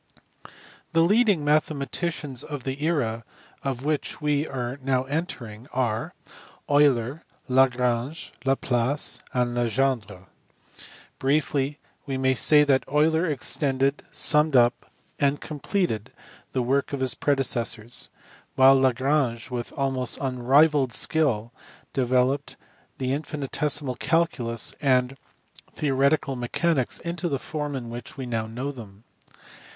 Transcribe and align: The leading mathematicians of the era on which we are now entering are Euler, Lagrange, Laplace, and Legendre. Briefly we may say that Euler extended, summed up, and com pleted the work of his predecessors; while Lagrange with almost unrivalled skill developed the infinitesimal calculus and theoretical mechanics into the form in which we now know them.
The 0.93 1.03
leading 1.03 1.45
mathematicians 1.45 2.43
of 2.43 2.63
the 2.63 2.83
era 2.83 3.23
on 3.63 3.77
which 3.83 4.19
we 4.19 4.47
are 4.47 4.79
now 4.81 5.03
entering 5.03 5.67
are 5.71 6.15
Euler, 6.67 7.21
Lagrange, 7.47 8.33
Laplace, 8.43 9.19
and 9.31 9.53
Legendre. 9.53 10.25
Briefly 11.19 11.77
we 12.07 12.17
may 12.17 12.33
say 12.33 12.63
that 12.63 12.83
Euler 12.91 13.27
extended, 13.27 14.03
summed 14.09 14.55
up, 14.55 14.91
and 15.19 15.39
com 15.39 15.59
pleted 15.59 16.07
the 16.51 16.63
work 16.63 16.93
of 16.93 16.99
his 16.99 17.13
predecessors; 17.13 18.09
while 18.55 18.73
Lagrange 18.75 19.51
with 19.51 19.71
almost 19.73 20.17
unrivalled 20.19 20.91
skill 20.93 21.53
developed 21.93 22.55
the 22.97 23.11
infinitesimal 23.13 23.93
calculus 23.97 24.73
and 24.81 25.15
theoretical 25.75 26.35
mechanics 26.35 26.97
into 27.01 27.29
the 27.29 27.37
form 27.37 27.75
in 27.75 27.91
which 27.91 28.17
we 28.17 28.25
now 28.25 28.47
know 28.47 28.71
them. 28.71 29.03